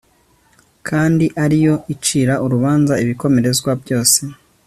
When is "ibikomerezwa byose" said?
3.03-4.19